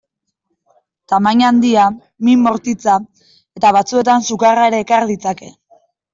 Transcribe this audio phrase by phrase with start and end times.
[1.11, 1.83] Tamaina handia,
[2.29, 2.97] min bortitza
[3.61, 5.55] eta batzuetan sukarra ere ekar ditzake.